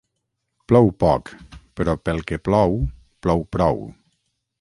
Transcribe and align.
Plou 0.71 0.87
poc 1.03 1.29
però 1.79 1.95
pel 2.07 2.23
que 2.31 2.39
plou 2.47 2.73
plou 3.27 3.45
prou 3.57 3.85